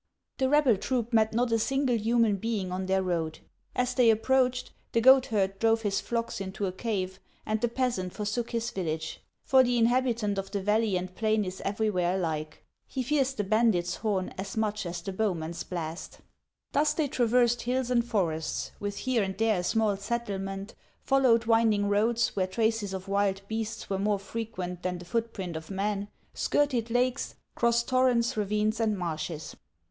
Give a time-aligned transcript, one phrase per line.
[0.39, 3.37] The rebel troop met not a single human being on their road.
[3.75, 8.11] As they approached, the goat herd drove his flocks into a cave, and the peasant
[8.11, 13.03] forsook his village; for the inhabitant of the valley and plain is everywhere alike,— he
[13.03, 16.21] fears the bandit's horn as much as the bowman's blast.
[16.73, 16.81] 366 HANS OF ICELAND.
[16.81, 20.73] Thus they traversed hills and forests, with here and there a small settlement,
[21.03, 25.55] followed winding roads where traces of wild beasts were more frequent than the foot print
[25.55, 29.55] of man, skirted lakes, crossed torrents, ravines, and marshes.